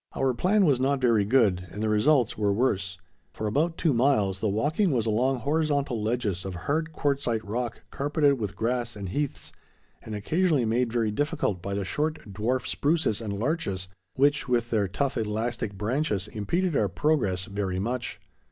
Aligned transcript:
Our 0.15 0.33
plan 0.33 0.65
was 0.65 0.79
not 0.79 0.99
very 0.99 1.25
good 1.25 1.67
and 1.69 1.83
the 1.83 1.87
results 1.87 2.35
were 2.35 2.51
worse. 2.51 2.97
For 3.33 3.45
about 3.45 3.77
two 3.77 3.93
miles, 3.93 4.39
the 4.39 4.49
walking 4.49 4.89
was 4.89 5.05
along 5.05 5.41
horizontal 5.41 6.01
ledges 6.01 6.43
of 6.43 6.55
hard 6.55 6.91
quartzite 6.91 7.43
rock 7.45 7.83
carpeted 7.91 8.39
with 8.39 8.55
grass 8.55 8.95
and 8.95 9.09
heaths, 9.09 9.51
and 10.01 10.15
occasionally 10.15 10.65
made 10.65 10.91
very 10.91 11.11
difficult 11.11 11.61
by 11.61 11.75
the 11.75 11.85
short 11.85 12.33
dwarf 12.33 12.65
spruces 12.65 13.21
and 13.21 13.37
larches 13.37 13.89
which, 14.15 14.49
with 14.49 14.71
their 14.71 14.87
tough 14.87 15.17
elastic 15.17 15.75
branches, 15.77 16.27
impeded 16.27 16.75
our 16.75 16.89
progress 16.89 17.45
very 17.45 17.77
much. 17.77 18.19